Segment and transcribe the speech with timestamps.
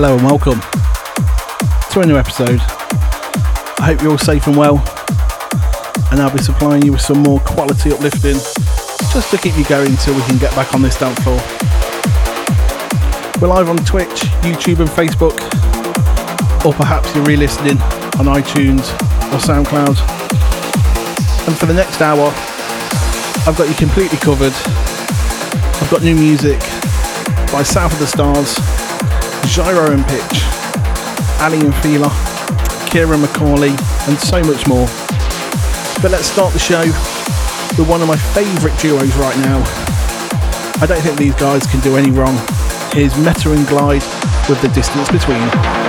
[0.00, 0.60] Hello and welcome
[1.90, 2.60] to a new episode.
[3.82, 4.78] I hope you're all safe and well,
[6.12, 8.34] and I'll be supplying you with some more quality uplifting
[9.10, 11.42] just to keep you going until we can get back on this dance floor.
[13.42, 15.34] We're live on Twitch, YouTube, and Facebook,
[16.64, 17.82] or perhaps you're re listening
[18.22, 18.86] on iTunes
[19.34, 19.98] or SoundCloud.
[21.48, 22.30] And for the next hour,
[23.48, 24.52] I've got you completely covered.
[25.82, 26.60] I've got new music
[27.50, 28.77] by South of the Stars,
[29.48, 30.44] Gyro and Pitch,
[31.40, 32.08] Aly and Fila,
[32.90, 33.70] Ciaran McAuley,
[34.06, 34.86] and so much more.
[36.02, 36.82] But let's start the show
[37.78, 39.58] with one of my favourite duos right now.
[40.80, 42.36] I don't think these guys can do any wrong.
[42.92, 44.04] Here's Metta and Glyde
[44.48, 45.87] with the distance between.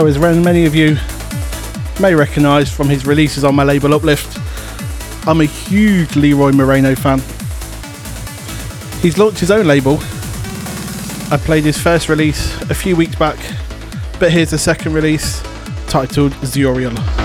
[0.00, 0.96] So, as many of you
[2.00, 4.38] may recognise from his releases on my label Uplift,
[5.28, 7.18] I'm a huge Leroy Moreno fan.
[9.02, 9.98] He's launched his own label.
[11.30, 13.36] I played his first release a few weeks back,
[14.18, 15.42] but here's the second release
[15.86, 17.19] titled Zuriel.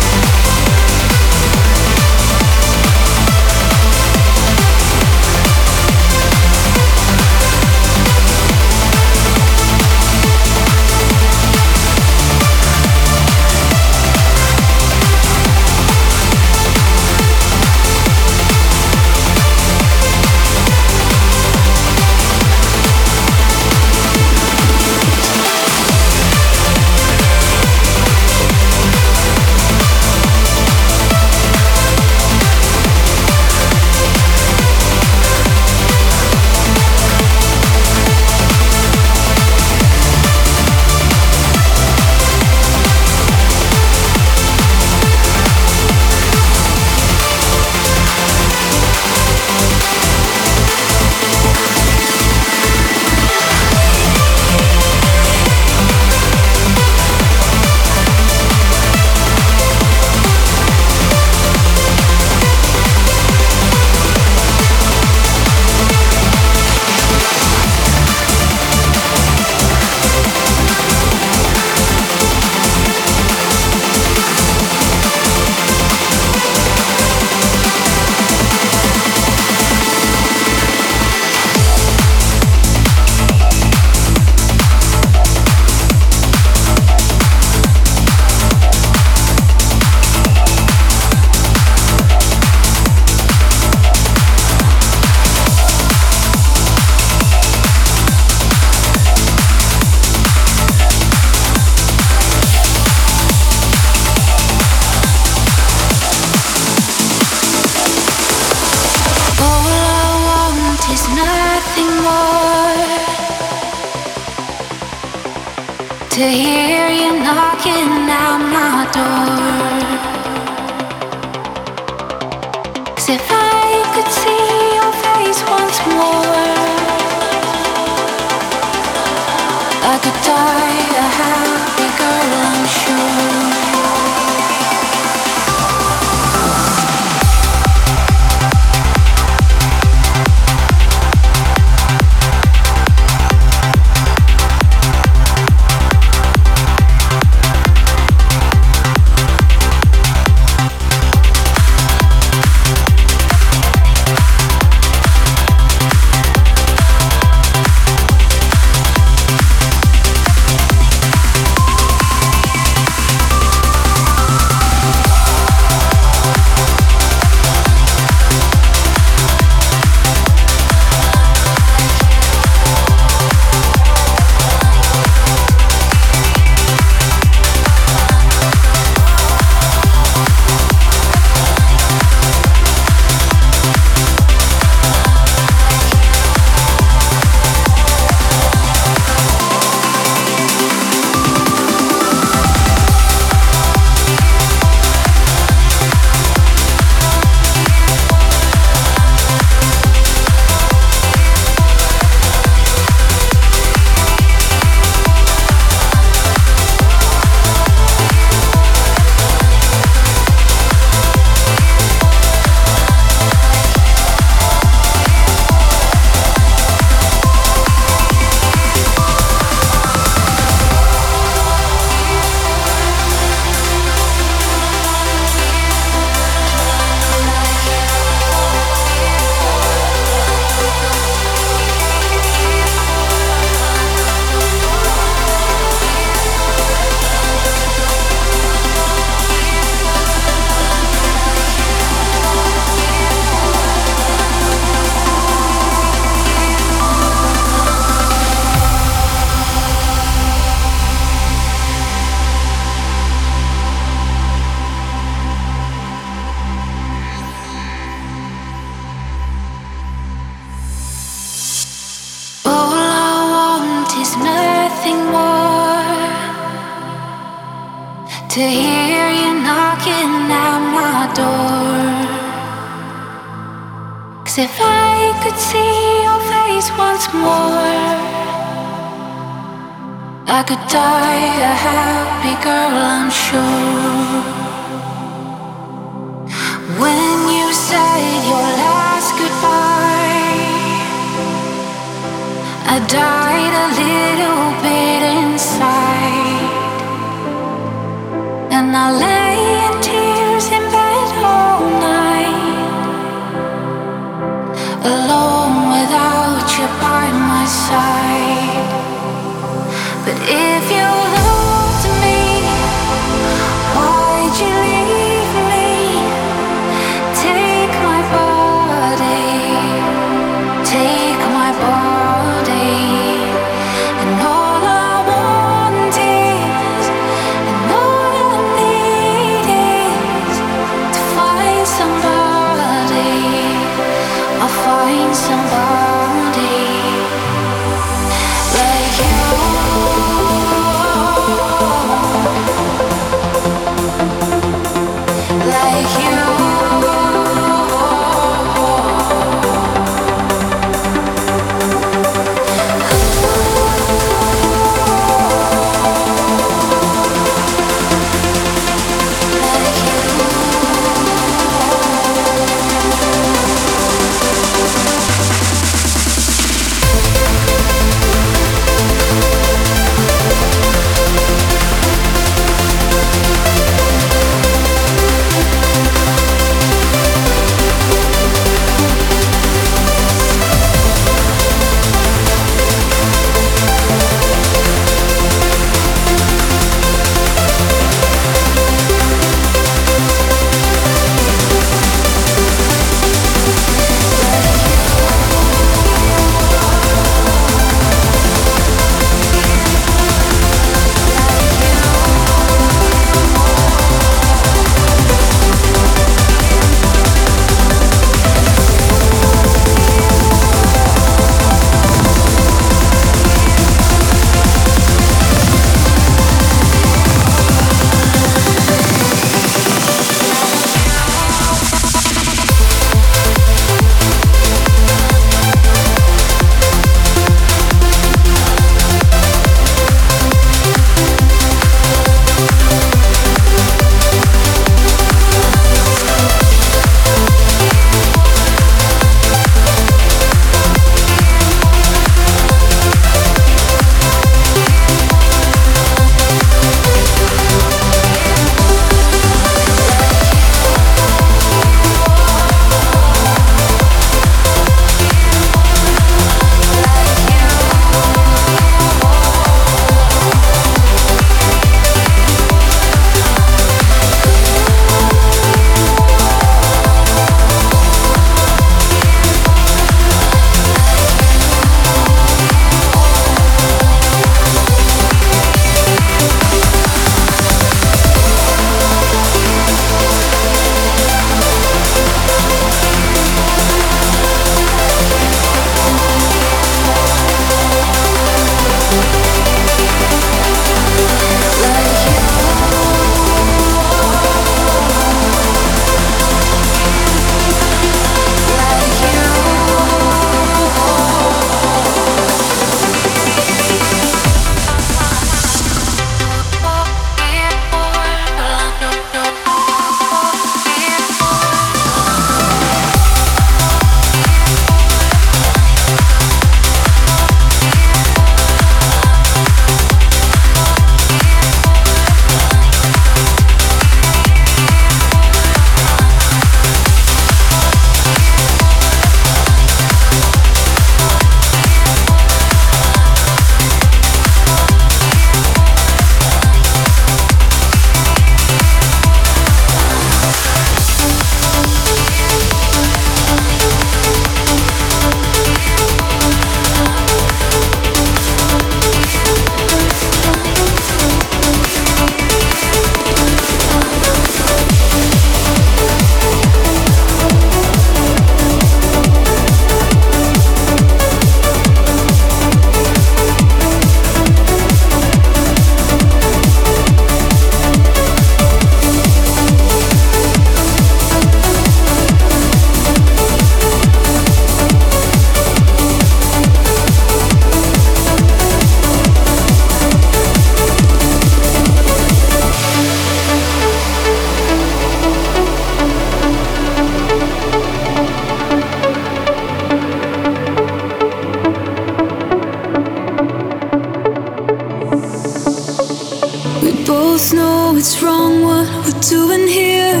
[597.26, 600.00] Both know it's wrong what we're doing here.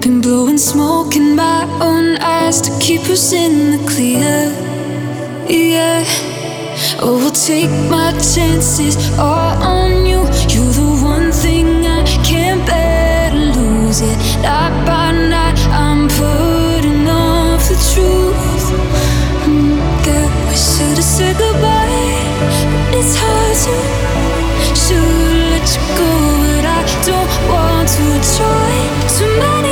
[0.00, 4.50] Been blowing smoke in my own eyes to keep us in the clear.
[5.48, 6.04] Yeah.
[7.00, 10.20] Oh, we'll take my chances all on you.
[10.52, 14.18] You're the one thing I can't bear to lose it.
[14.42, 18.66] Night by night, I'm putting off the truth.
[19.46, 19.78] Mm,
[20.48, 22.12] we should have said goodbye,
[22.90, 24.11] but it's hard to.
[24.92, 26.10] Should let you go,
[26.52, 28.72] but I don't want to try.
[29.16, 29.71] Too many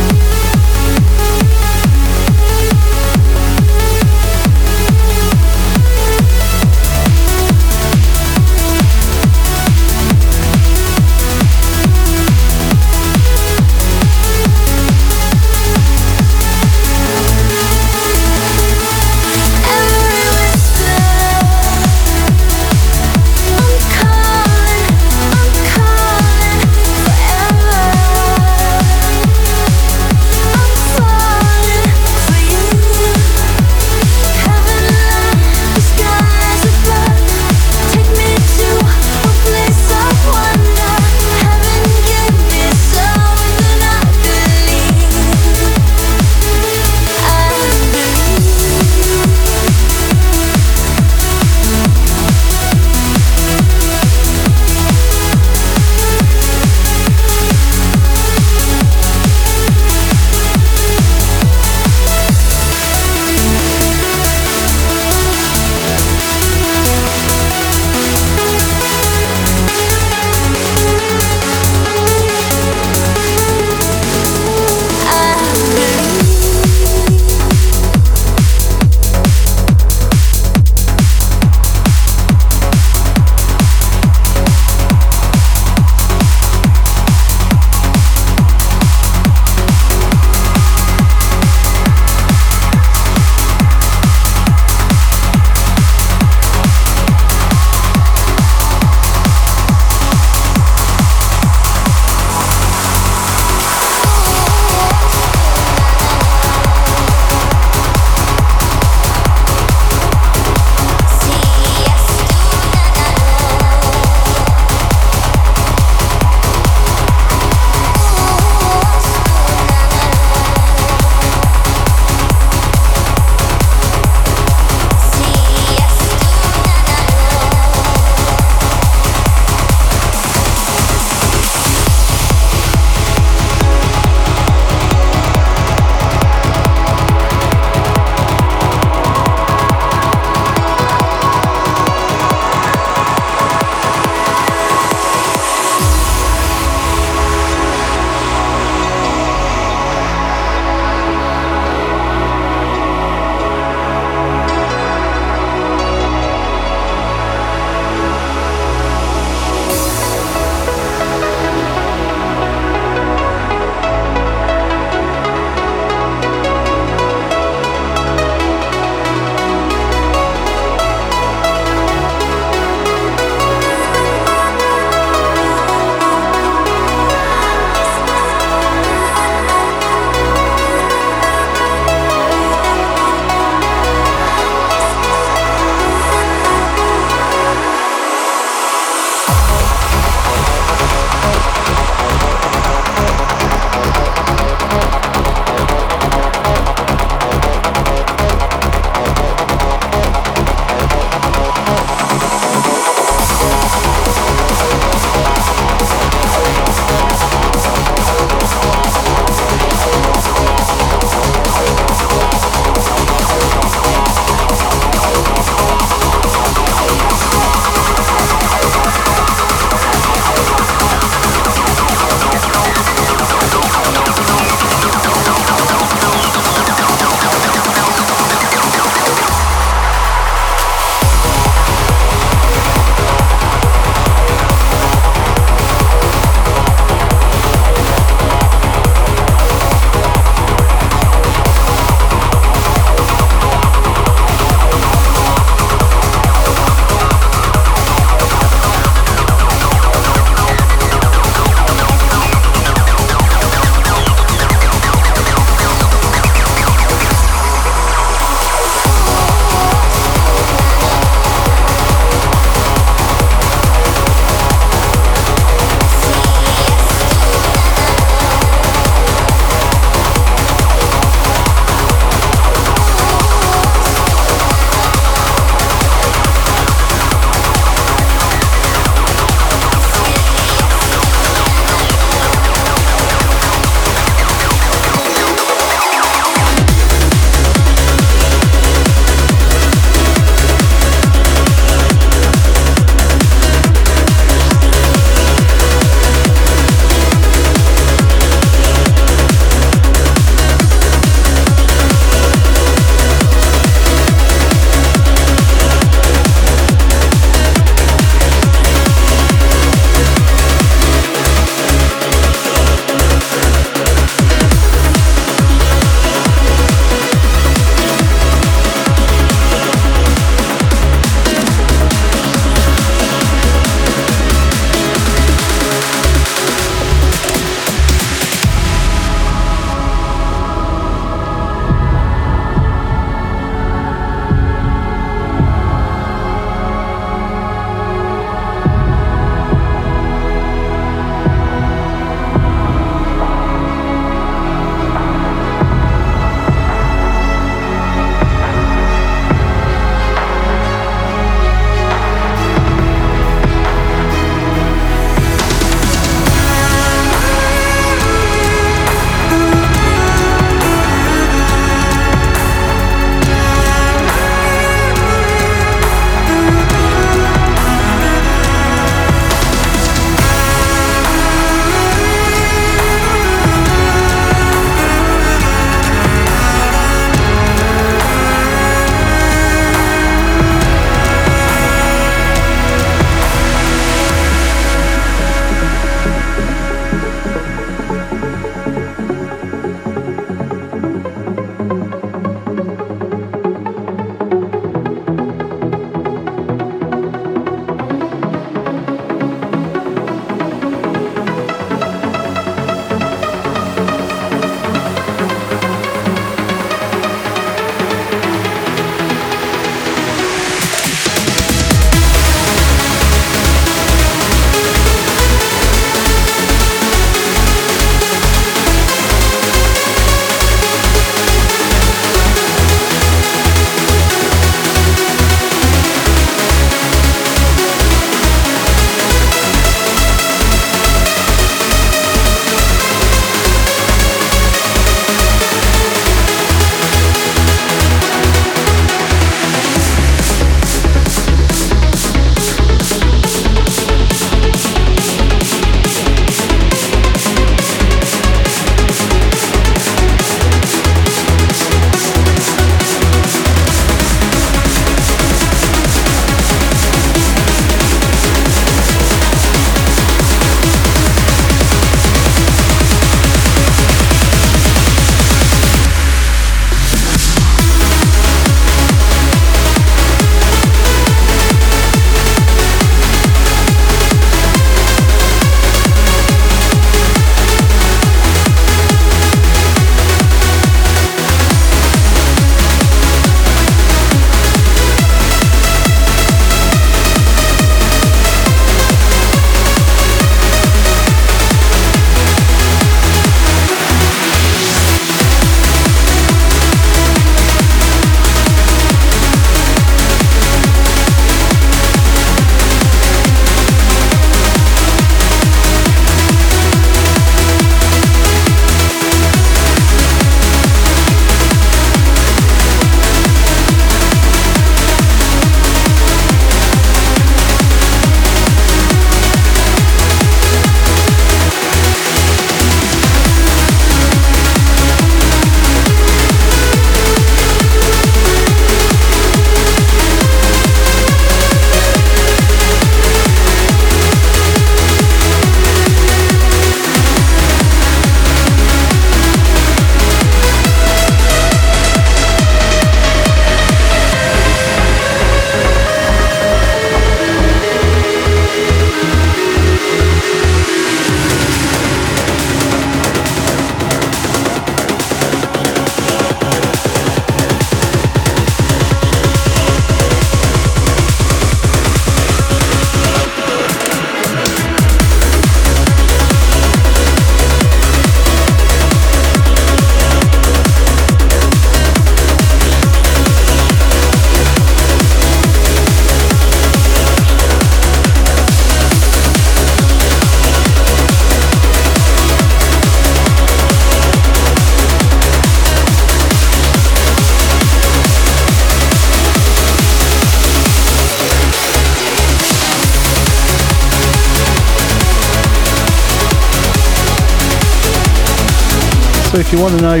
[599.52, 600.00] if you want to know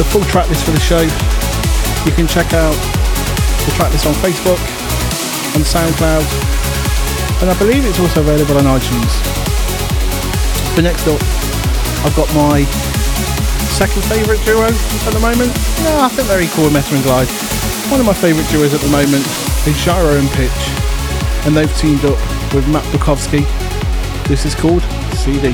[0.00, 1.04] the full track list for the show,
[2.08, 2.72] you can check out
[3.68, 4.56] the track list on Facebook,
[5.52, 6.24] on SoundCloud,
[7.42, 9.12] and I believe it's also available on iTunes.
[10.72, 11.20] But next up,
[12.08, 12.64] I've got my
[13.76, 15.52] second favourite duo at the moment.
[15.84, 17.28] Yeah, I think they're equal with Metta and Glyde.
[17.90, 19.28] One of my favourite duos at the moment
[19.68, 20.62] is XiJaro and Pitch,
[21.44, 22.16] and they've teamed up
[22.54, 23.44] with Matt Bukovski.
[24.24, 24.80] This is called
[25.20, 25.52] CD.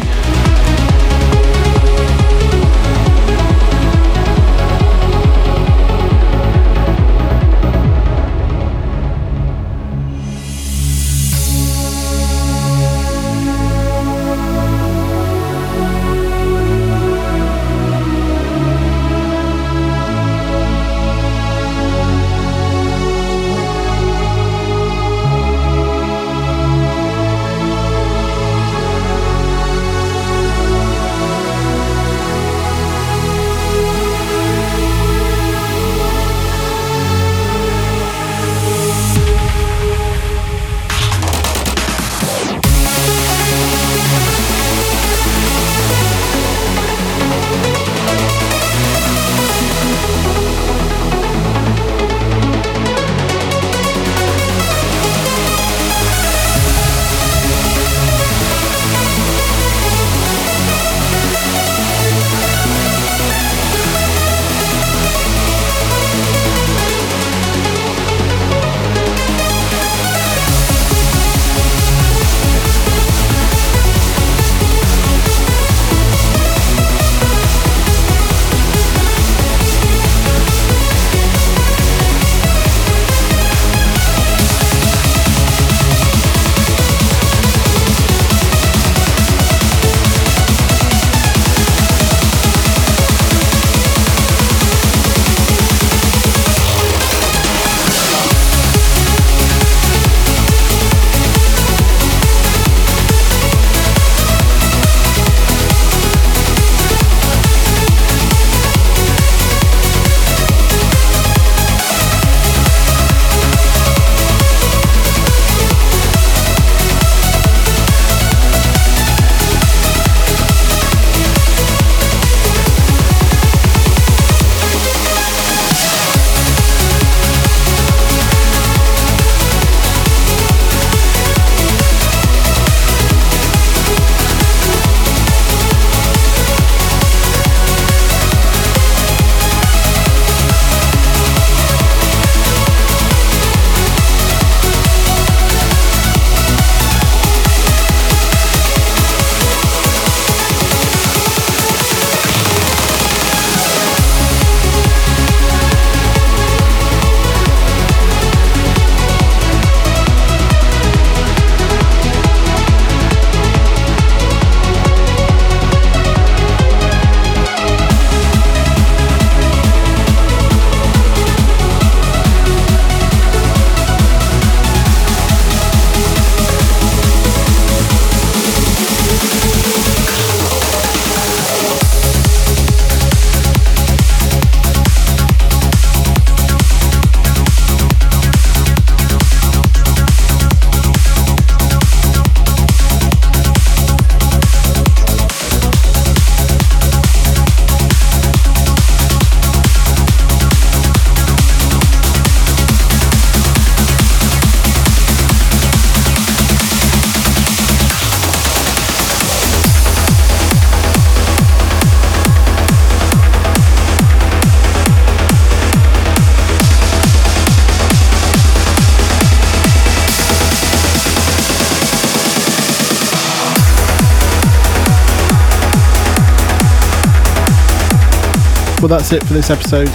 [228.89, 229.90] Well, that's it for this episode.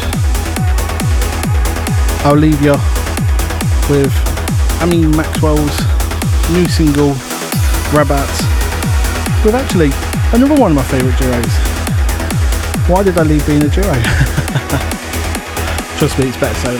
[2.24, 2.74] I'll leave you
[3.90, 4.14] with
[4.84, 5.76] Amine Maxwell's
[6.52, 7.16] new single,
[7.90, 8.30] Rabat,
[9.44, 9.90] with actually
[10.32, 11.56] another one of my favourite duos.
[12.88, 13.84] Why did I leave being a duo?
[15.98, 16.80] Trust me, it's better solo.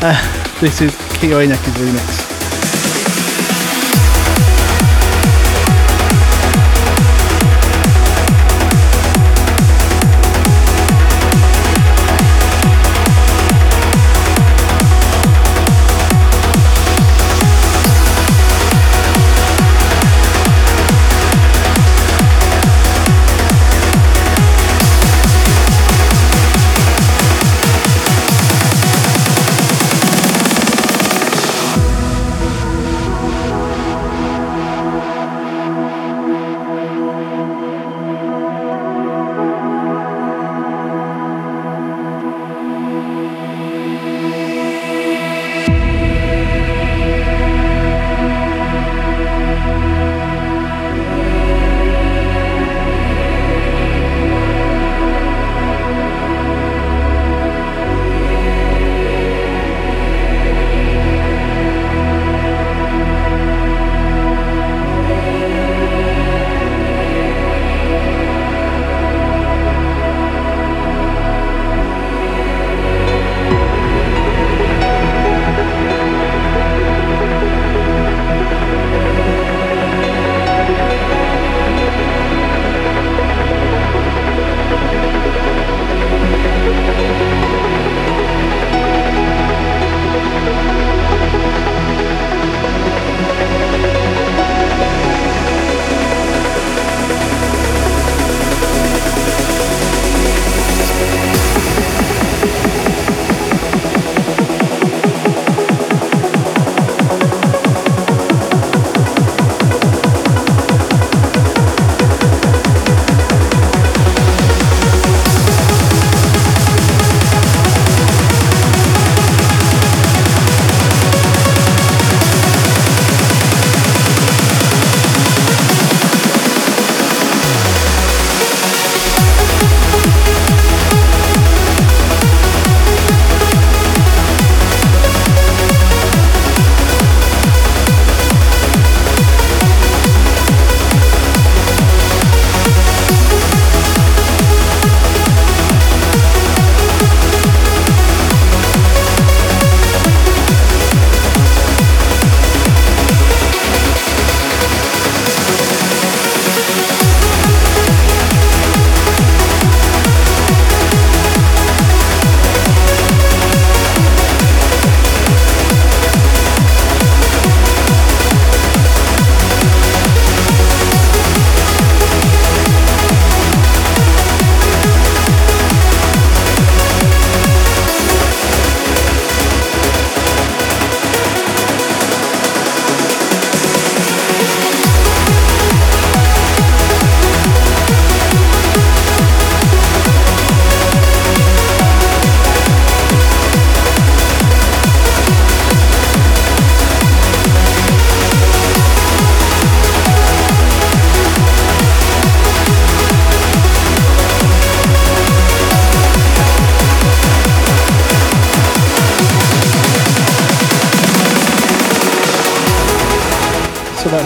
[0.00, 0.14] Uh,
[0.60, 2.31] this is Ineki's remix.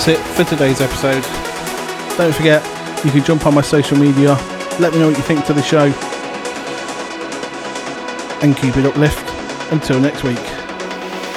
[0.08, 1.22] It for today's episode.
[2.16, 2.64] Don't forget,
[3.04, 4.34] you can jump on my social media,
[4.78, 5.86] let me know what you think to the show,
[8.42, 9.32] and keep it uplift.
[9.72, 10.36] Until next week,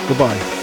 [0.07, 0.58] goodbye.